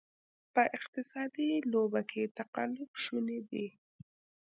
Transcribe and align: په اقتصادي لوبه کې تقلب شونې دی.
په 0.53 0.63
اقتصادي 0.77 1.51
لوبه 1.71 2.01
کې 2.11 2.23
تقلب 2.37 2.91
شونې 3.03 3.39
دی. 3.49 3.67